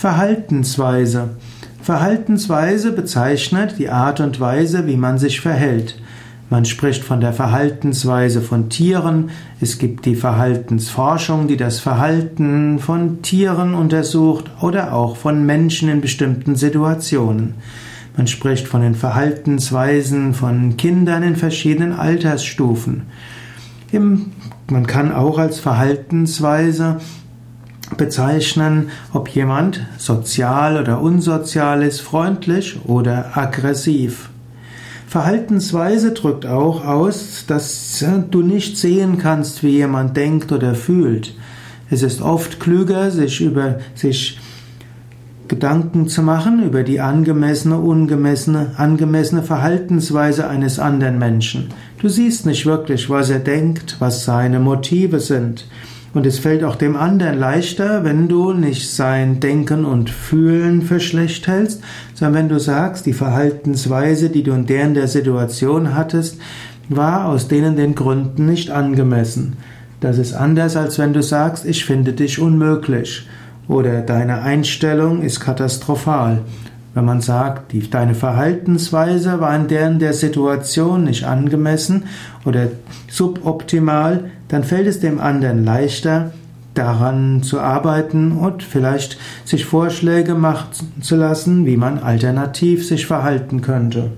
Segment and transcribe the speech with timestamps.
[0.00, 1.36] Verhaltensweise.
[1.82, 6.00] Verhaltensweise bezeichnet die Art und Weise, wie man sich verhält.
[6.48, 9.28] Man spricht von der Verhaltensweise von Tieren.
[9.60, 16.00] Es gibt die Verhaltensforschung, die das Verhalten von Tieren untersucht oder auch von Menschen in
[16.00, 17.56] bestimmten Situationen.
[18.16, 23.02] Man spricht von den Verhaltensweisen von Kindern in verschiedenen Altersstufen.
[23.92, 27.00] Man kann auch als Verhaltensweise
[27.96, 34.30] bezeichnen, ob jemand sozial oder unsozial ist, freundlich oder aggressiv.
[35.06, 41.34] Verhaltensweise drückt auch aus, dass du nicht sehen kannst, wie jemand denkt oder fühlt.
[41.90, 44.38] Es ist oft klüger, sich über sich
[45.50, 51.70] Gedanken zu machen über die angemessene, ungemessene, angemessene Verhaltensweise eines anderen Menschen.
[51.98, 55.66] Du siehst nicht wirklich, was er denkt, was seine Motive sind.
[56.12, 60.98] Und es fällt auch dem anderen leichter, wenn du nicht sein Denken und Fühlen für
[60.98, 61.82] schlecht hältst,
[62.14, 66.38] sondern wenn du sagst, die Verhaltensweise, die du in der in der Situation hattest,
[66.88, 69.56] war aus denen den Gründen nicht angemessen.
[70.00, 73.28] Das ist anders, als wenn du sagst, ich finde dich unmöglich
[73.68, 76.40] oder deine Einstellung ist katastrophal.
[76.92, 82.04] Wenn man sagt, die, deine Verhaltensweise war in der, in der Situation nicht angemessen
[82.44, 82.68] oder
[83.08, 86.32] suboptimal, dann fällt es dem anderen leichter,
[86.74, 90.68] daran zu arbeiten und vielleicht sich Vorschläge machen
[91.00, 94.10] zu lassen, wie man alternativ sich verhalten könnte.